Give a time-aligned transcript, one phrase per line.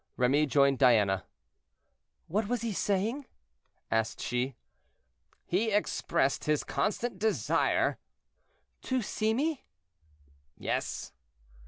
[0.17, 1.25] Remy rejoined Diana.
[2.25, 3.27] "What was he saying?"
[3.91, 4.55] asked she.
[5.45, 7.99] "He expressed his constant desire—"
[8.81, 9.63] "To see me?"
[10.57, 11.11] "Yes."